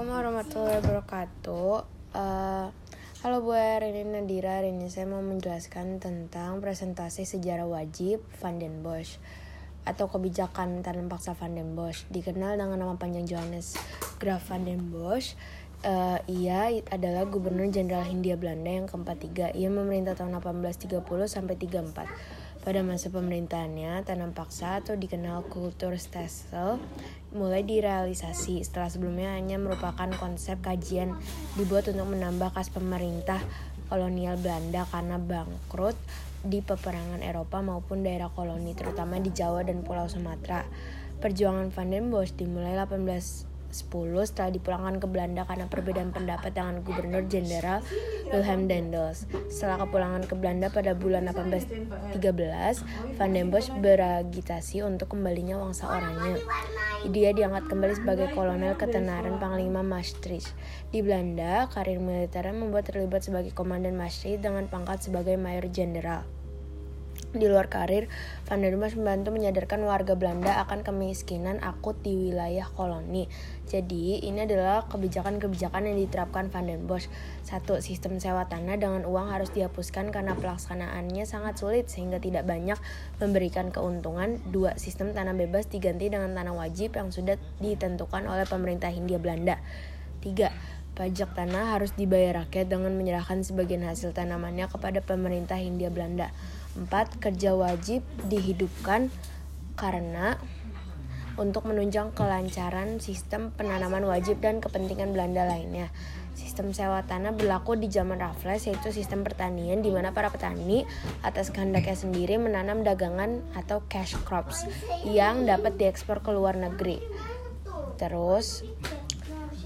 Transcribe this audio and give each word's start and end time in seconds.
Assalamualaikum 0.00 0.32
warahmatullahi 0.32 0.78
wabarakatuh. 0.80 1.72
Uh, 2.16 2.66
halo 3.20 3.44
buat 3.44 3.84
ini 3.84 4.00
Nadira. 4.08 4.56
Hari 4.56 4.72
ini 4.72 4.88
saya 4.88 5.04
mau 5.04 5.20
menjelaskan 5.20 6.00
tentang 6.00 6.64
presentasi 6.64 7.28
sejarah 7.28 7.68
wajib 7.68 8.24
Van 8.40 8.56
den 8.56 8.80
Bosch 8.80 9.20
atau 9.84 10.08
kebijakan 10.08 10.80
tanam 10.80 11.12
paksa 11.12 11.36
Van 11.36 11.52
den 11.52 11.76
Bosch, 11.76 12.08
dikenal 12.08 12.56
dengan 12.56 12.80
nama 12.80 12.96
panjang 12.96 13.28
Johannes 13.28 13.76
Graf 14.16 14.48
Van 14.48 14.64
den 14.64 14.88
Bosch. 14.88 15.36
Uh, 15.84 16.16
ia 16.32 16.80
adalah 16.88 17.28
gubernur 17.28 17.68
jenderal 17.68 18.08
Hindia 18.08 18.40
Belanda 18.40 18.72
yang 18.72 18.88
keempat 18.88 19.20
tiga. 19.20 19.52
Ia 19.52 19.68
memerintah 19.68 20.16
tahun 20.16 20.32
1830 20.40 20.96
sampai 21.28 21.60
34. 21.60 22.49
Pada 22.60 22.84
masa 22.84 23.08
pemerintahannya, 23.08 24.04
tanam 24.04 24.36
paksa 24.36 24.84
atau 24.84 24.92
dikenal 24.92 25.48
kultur 25.48 25.96
stelsel 25.96 26.76
mulai 27.32 27.64
direalisasi 27.64 28.60
setelah 28.60 28.92
sebelumnya 28.92 29.32
hanya 29.32 29.56
merupakan 29.56 30.12
konsep 30.20 30.60
kajian 30.60 31.16
dibuat 31.56 31.88
untuk 31.88 32.12
menambah 32.12 32.52
kas 32.52 32.68
pemerintah 32.68 33.40
kolonial 33.88 34.36
Belanda 34.36 34.84
karena 34.92 35.16
bangkrut 35.16 35.96
di 36.44 36.60
peperangan 36.60 37.24
Eropa 37.24 37.64
maupun 37.64 38.04
daerah 38.04 38.28
koloni 38.28 38.76
terutama 38.76 39.16
di 39.16 39.32
Jawa 39.32 39.64
dan 39.64 39.80
Pulau 39.80 40.12
Sumatera. 40.12 40.60
Perjuangan 41.20 41.72
Van 41.72 41.88
den 41.88 42.12
Bosch 42.12 42.36
dimulai 42.36 42.76
18 42.76 43.49
setelah 43.70 44.50
dipulangkan 44.50 44.98
ke 44.98 45.06
Belanda 45.06 45.46
karena 45.46 45.66
perbedaan 45.70 46.10
pendapat 46.10 46.50
dengan 46.54 46.82
Gubernur 46.82 47.24
Jenderal 47.30 47.80
Wilhelm 48.30 48.66
Dendels. 48.66 49.26
Setelah 49.46 49.86
kepulangan 49.86 50.26
ke 50.26 50.34
Belanda 50.34 50.70
pada 50.70 50.94
bulan 50.98 51.30
1813, 51.30 52.18
Van 53.18 53.30
den 53.30 53.48
Bosch 53.50 53.70
beragitasi 53.70 54.82
untuk 54.82 55.14
kembalinya 55.14 55.58
wangsa 55.58 55.86
orangnya. 55.90 56.38
Dia 57.10 57.30
diangkat 57.32 57.70
kembali 57.70 57.94
sebagai 57.96 58.28
kolonel 58.34 58.74
ketenaran 58.76 59.38
Panglima 59.38 59.80
Maastricht. 59.80 60.52
Di 60.90 61.00
Belanda, 61.00 61.70
karir 61.70 62.02
militernya 62.02 62.52
membuat 62.52 62.90
terlibat 62.90 63.24
sebagai 63.24 63.54
komandan 63.54 63.94
Maastricht 63.94 64.42
dengan 64.42 64.66
pangkat 64.66 65.06
sebagai 65.06 65.38
mayor 65.38 65.66
jenderal. 65.70 66.39
Di 67.30 67.46
luar 67.46 67.70
karir, 67.70 68.10
Van 68.50 68.58
der 68.58 68.74
Bosch 68.74 68.98
membantu 68.98 69.30
menyadarkan 69.30 69.86
warga 69.86 70.18
Belanda 70.18 70.58
akan 70.66 70.82
kemiskinan 70.82 71.62
akut 71.62 71.94
di 72.02 72.16
wilayah 72.18 72.66
koloni. 72.74 73.30
Jadi, 73.70 74.18
ini 74.26 74.42
adalah 74.42 74.90
kebijakan-kebijakan 74.90 75.86
yang 75.86 75.96
diterapkan 76.02 76.50
Van 76.50 76.66
den 76.66 76.90
Bosch. 76.90 77.06
Satu, 77.46 77.78
sistem 77.78 78.18
sewa 78.18 78.50
tanah 78.50 78.74
dengan 78.82 79.06
uang 79.06 79.30
harus 79.30 79.54
dihapuskan 79.54 80.10
karena 80.10 80.34
pelaksanaannya 80.34 81.22
sangat 81.22 81.54
sulit 81.54 81.86
sehingga 81.86 82.18
tidak 82.18 82.50
banyak 82.50 82.82
memberikan 83.22 83.70
keuntungan. 83.70 84.42
Dua, 84.50 84.74
sistem 84.74 85.14
tanah 85.14 85.36
bebas 85.38 85.70
diganti 85.70 86.10
dengan 86.10 86.34
tanah 86.34 86.56
wajib 86.56 86.98
yang 86.98 87.14
sudah 87.14 87.38
ditentukan 87.62 88.26
oleh 88.26 88.42
pemerintah 88.42 88.90
Hindia 88.90 89.22
Belanda. 89.22 89.62
Tiga, 90.18 90.50
Pajak 90.90 91.32
tanah 91.32 91.78
harus 91.78 91.96
dibayar 91.96 92.44
rakyat 92.44 92.66
dengan 92.66 92.92
menyerahkan 92.92 93.40
sebagian 93.40 93.86
hasil 93.86 94.12
tanamannya 94.12 94.68
kepada 94.68 95.00
pemerintah 95.00 95.56
Hindia 95.56 95.88
Belanda. 95.88 96.34
4. 96.80 97.20
Kerja 97.20 97.52
wajib 97.52 98.00
dihidupkan 98.24 99.12
karena 99.76 100.40
untuk 101.40 101.64
menunjang 101.64 102.12
kelancaran 102.12 103.00
sistem 103.00 103.52
penanaman 103.56 104.04
wajib 104.04 104.44
dan 104.44 104.60
kepentingan 104.60 105.16
Belanda 105.16 105.48
lainnya. 105.48 105.88
Sistem 106.36 106.72
sewa 106.72 107.04
tanah 107.04 107.36
berlaku 107.36 107.76
di 107.76 107.88
zaman 107.92 108.20
Raffles 108.20 108.64
yaitu 108.68 108.92
sistem 108.92 109.24
pertanian 109.24 109.84
di 109.84 109.92
mana 109.92 110.12
para 110.12 110.32
petani 110.32 110.88
atas 111.24 111.52
kehendaknya 111.52 111.96
sendiri 111.96 112.40
menanam 112.40 112.80
dagangan 112.84 113.44
atau 113.56 113.84
cash 113.88 114.16
crops 114.24 114.64
yang 115.04 115.44
dapat 115.44 115.76
diekspor 115.76 116.24
ke 116.24 116.32
luar 116.32 116.56
negeri. 116.56 117.00
Terus 118.00 118.64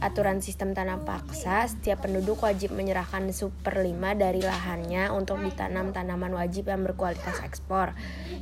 aturan 0.00 0.40
sistem 0.40 0.72
tanam 0.72 1.04
paksa, 1.04 1.68
setiap 1.68 2.08
penduduk 2.08 2.40
wajib 2.40 2.72
menyerahkan 2.72 3.28
super 3.36 3.84
5 3.84 3.92
dari 4.16 4.40
lahannya 4.40 5.12
untuk 5.12 5.44
ditanam 5.44 5.92
tanaman 5.92 6.32
wajib 6.32 6.72
yang 6.72 6.80
berkualitas 6.82 7.44
ekspor. 7.44 7.92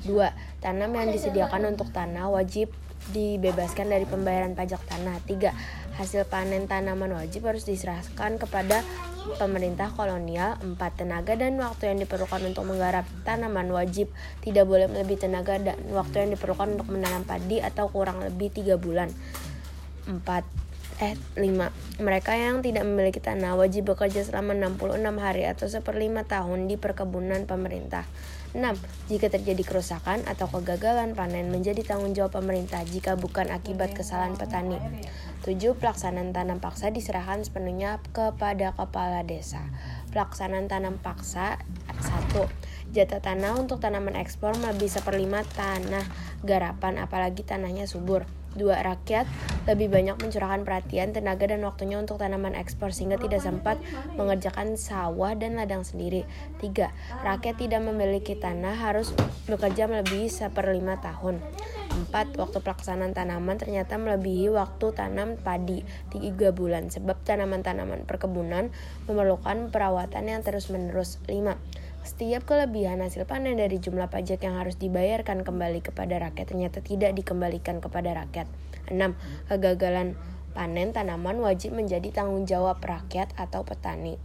2. 0.06 0.62
Tanam 0.62 0.94
yang 0.94 1.10
disediakan 1.10 1.74
untuk 1.74 1.90
tanah 1.90 2.30
wajib 2.30 2.70
dibebaskan 3.10 3.90
dari 3.90 4.06
pembayaran 4.06 4.54
pajak 4.54 4.78
tanah. 4.86 5.18
3. 5.26 5.98
Hasil 5.98 6.30
panen 6.30 6.70
tanaman 6.70 7.10
wajib 7.10 7.50
harus 7.50 7.66
diserahkan 7.66 8.38
kepada 8.38 8.86
pemerintah 9.34 9.90
kolonial. 9.90 10.54
4. 10.62 10.78
Tenaga 10.94 11.34
dan 11.34 11.58
waktu 11.58 11.90
yang 11.90 11.98
diperlukan 12.06 12.38
untuk 12.46 12.70
menggarap 12.70 13.02
tanaman 13.26 13.66
wajib 13.74 14.14
tidak 14.46 14.62
boleh 14.70 14.86
melebihi 14.86 15.26
tenaga 15.26 15.58
dan 15.58 15.74
waktu 15.90 16.22
yang 16.22 16.30
diperlukan 16.38 16.78
untuk 16.78 16.88
menanam 16.94 17.26
padi 17.26 17.58
atau 17.58 17.90
kurang 17.90 18.22
lebih 18.22 18.54
3 18.54 18.78
bulan. 18.78 19.10
4 20.06 20.67
Eh, 20.98 21.14
5. 21.38 21.70
Mereka 22.02 22.34
yang 22.34 22.58
tidak 22.58 22.82
memiliki 22.82 23.22
tanah 23.22 23.54
wajib 23.54 23.94
bekerja 23.94 24.18
selama 24.26 24.50
66 24.58 25.22
hari 25.22 25.46
atau 25.46 25.70
seperlima 25.70 26.26
tahun 26.26 26.66
di 26.66 26.74
perkebunan 26.74 27.46
pemerintah. 27.46 28.02
6. 28.50 28.74
Jika 29.06 29.30
terjadi 29.30 29.62
kerusakan 29.62 30.26
atau 30.26 30.50
kegagalan 30.50 31.14
panen 31.14 31.54
menjadi 31.54 31.86
tanggung 31.86 32.18
jawab 32.18 32.42
pemerintah 32.42 32.82
jika 32.82 33.14
bukan 33.14 33.46
akibat 33.54 33.94
kesalahan 33.94 34.34
petani. 34.34 34.82
7. 35.46 35.78
Pelaksanaan 35.78 36.34
tanam 36.34 36.58
paksa 36.58 36.90
diserahkan 36.90 37.46
sepenuhnya 37.46 38.02
kepada 38.10 38.74
kepala 38.74 39.22
desa. 39.22 39.62
Pelaksanaan 40.10 40.66
tanam 40.66 40.98
paksa 40.98 41.62
1. 42.34 42.42
Jatah 42.90 43.22
tanah 43.22 43.54
untuk 43.54 43.78
tanaman 43.78 44.18
ekspor 44.18 44.58
melebihi 44.58 44.90
seperlima 44.90 45.46
tanah 45.46 46.02
garapan 46.42 46.98
apalagi 46.98 47.46
tanahnya 47.46 47.86
subur. 47.86 48.26
Dua, 48.58 48.82
rakyat 48.82 49.30
lebih 49.70 49.86
banyak 49.86 50.18
mencurahkan 50.18 50.66
perhatian, 50.66 51.14
tenaga, 51.14 51.46
dan 51.46 51.62
waktunya 51.62 51.94
untuk 51.94 52.18
tanaman 52.18 52.58
ekspor 52.58 52.90
sehingga 52.90 53.14
tidak 53.22 53.38
sempat 53.38 53.78
mengerjakan 54.18 54.74
sawah 54.74 55.38
dan 55.38 55.54
ladang 55.54 55.86
sendiri. 55.86 56.26
Tiga, 56.58 56.90
rakyat 57.22 57.62
tidak 57.62 57.86
memiliki 57.86 58.34
tanah 58.34 58.74
harus 58.74 59.14
bekerja 59.46 59.86
melebihi 59.86 60.26
seperlima 60.26 60.98
tahun. 60.98 61.38
Empat, 61.88 62.34
waktu 62.38 62.58
pelaksanaan 62.62 63.14
tanaman 63.16 63.58
ternyata 63.58 63.98
melebihi 63.98 64.52
waktu 64.52 64.92
tanam 64.94 65.40
padi 65.40 65.82
tiga 66.12 66.54
bulan 66.54 66.92
sebab 66.92 67.16
tanaman-tanaman 67.26 68.06
perkebunan 68.06 68.70
memerlukan 69.06 69.72
perawatan 69.72 70.30
yang 70.30 70.42
terus-menerus. 70.44 71.18
Lima, 71.26 71.58
setiap 72.06 72.46
kelebihan 72.46 73.02
hasil 73.02 73.26
panen 73.26 73.58
dari 73.58 73.82
jumlah 73.82 74.10
pajak 74.10 74.42
yang 74.46 74.58
harus 74.58 74.78
dibayarkan 74.78 75.42
kembali 75.42 75.82
kepada 75.82 76.18
rakyat 76.22 76.46
ternyata 76.50 76.78
tidak 76.82 77.14
dikembalikan 77.14 77.82
kepada 77.82 78.14
rakyat. 78.14 78.46
6. 78.88 79.18
Kegagalan 79.50 80.14
panen 80.56 80.90
tanaman 80.94 81.38
wajib 81.42 81.76
menjadi 81.76 82.10
tanggung 82.10 82.48
jawab 82.48 82.80
rakyat 82.80 83.30
atau 83.36 83.62
petani. 83.66 84.18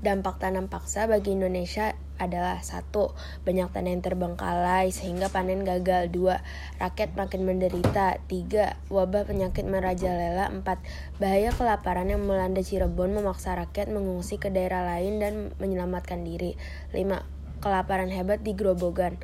Dampak 0.00 0.38
tanam 0.38 0.68
paksa 0.70 1.08
bagi 1.10 1.34
Indonesia 1.34 1.96
adalah 2.16 2.60
satu 2.64 3.12
banyak 3.44 3.72
tanah 3.72 3.90
yang 3.92 4.04
terbengkalai 4.04 4.92
sehingga 4.92 5.28
panen 5.28 5.62
gagal. 5.62 6.08
Dua 6.12 6.40
rakyat 6.80 7.16
makin 7.16 7.44
menderita. 7.44 8.20
Tiga 8.26 8.76
wabah 8.88 9.28
penyakit 9.28 9.64
merajalela. 9.68 10.48
Empat 10.52 10.80
bahaya 11.20 11.52
kelaparan 11.52 12.08
yang 12.08 12.24
melanda 12.24 12.64
Cirebon 12.64 13.16
memaksa 13.16 13.56
rakyat 13.56 13.92
mengungsi 13.92 14.40
ke 14.40 14.48
daerah 14.48 14.84
lain 14.84 15.20
dan 15.20 15.32
menyelamatkan 15.60 16.24
diri. 16.24 16.56
Lima 16.96 17.24
kelaparan 17.60 18.12
hebat 18.12 18.44
di 18.44 18.52
Grobogan 18.52 19.16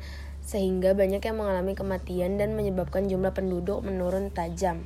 sehingga 0.43 0.91
banyak 0.91 1.23
yang 1.23 1.39
mengalami 1.39 1.71
kematian 1.71 2.35
dan 2.35 2.53
menyebabkan 2.59 3.07
jumlah 3.07 3.31
penduduk 3.31 3.79
menurun 3.79 4.27
tajam. 4.29 4.83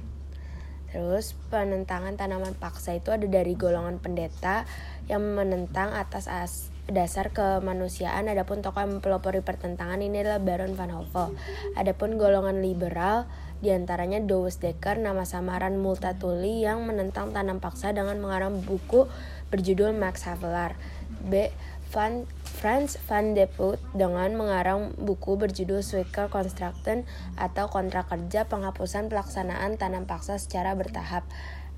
Terus 0.88 1.36
penentangan 1.52 2.16
tanaman 2.16 2.56
paksa 2.56 2.96
itu 2.96 3.12
ada 3.12 3.28
dari 3.28 3.60
golongan 3.60 4.00
pendeta 4.00 4.64
yang 5.12 5.36
menentang 5.36 5.92
atas 5.92 6.32
as 6.32 6.72
dasar 6.88 7.36
kemanusiaan 7.36 8.32
adapun 8.32 8.64
tokoh 8.64 8.80
yang 8.80 9.00
mempelopori 9.00 9.44
pertentangan 9.44 10.00
ini 10.00 10.24
adalah 10.24 10.40
Baron 10.40 10.74
van 10.74 10.92
Hove. 10.96 11.36
Adapun 11.76 12.16
golongan 12.16 12.64
liberal 12.64 13.28
di 13.60 13.76
antaranya 13.76 14.24
Douwes 14.24 14.62
Dekker 14.64 14.96
nama 15.02 15.28
samaran 15.28 15.76
Multatuli 15.82 16.64
yang 16.64 16.88
menentang 16.88 17.36
tanam 17.36 17.60
paksa 17.60 17.92
dengan 17.92 18.16
mengarang 18.24 18.64
buku 18.64 19.10
berjudul 19.52 19.92
Max 19.92 20.24
Havelaar. 20.24 20.80
B. 21.28 21.52
Van 21.88 22.28
Frans 22.44 23.00
van 23.08 23.32
de 23.32 23.48
Putte 23.48 23.80
dengan 23.96 24.36
mengarang 24.36 24.92
buku 25.00 25.40
berjudul 25.40 25.80
Swicker 25.80 26.28
Construction 26.28 27.08
atau 27.40 27.72
kontrak 27.72 28.12
kerja 28.12 28.44
penghapusan 28.44 29.08
pelaksanaan 29.08 29.80
tanam 29.80 30.04
paksa 30.04 30.36
secara 30.36 30.76
bertahap. 30.76 31.24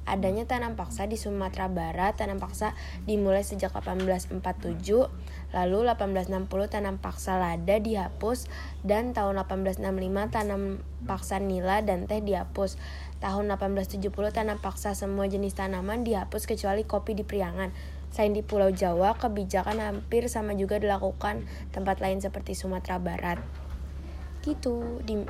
Adanya 0.09 0.49
tanam 0.49 0.73
paksa 0.73 1.05
di 1.05 1.21
Sumatera 1.21 1.69
Barat, 1.69 2.17
tanam 2.17 2.41
paksa 2.41 2.73
dimulai 3.05 3.45
sejak 3.45 3.69
1847, 3.69 4.41
lalu 5.53 5.77
1860 5.85 6.49
tanam 6.73 6.97
paksa 6.97 7.37
lada 7.37 7.77
dihapus, 7.77 8.49
dan 8.81 9.13
tahun 9.13 9.45
1865 9.45 10.33
tanam 10.33 10.81
paksa 11.05 11.37
nila 11.37 11.85
dan 11.85 12.09
teh 12.09 12.25
dihapus. 12.25 12.81
Tahun 13.21 13.45
1870 13.45 14.09
tanam 14.33 14.57
paksa 14.57 14.97
semua 14.97 15.29
jenis 15.29 15.53
tanaman 15.53 16.01
dihapus 16.01 16.49
kecuali 16.49 16.89
kopi 16.89 17.13
di 17.13 17.21
Priangan. 17.21 17.69
Selain 18.09 18.33
di 18.33 18.41
Pulau 18.41 18.73
Jawa, 18.73 19.13
kebijakan 19.21 19.77
hampir 19.77 20.25
sama 20.33 20.57
juga 20.57 20.81
dilakukan 20.81 21.45
tempat 21.69 22.01
lain 22.01 22.17
seperti 22.17 22.57
Sumatera 22.57 22.97
Barat. 22.97 23.37
Gitu. 24.41 25.05
Di 25.05 25.29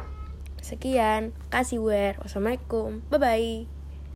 Sekian, 0.64 1.36
kasih 1.52 1.84
wear. 1.84 2.20
Wassalamualaikum. 2.24 3.04
Bye 3.12 3.20
bye. 3.20 3.79